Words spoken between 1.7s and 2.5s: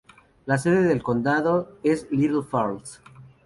es Little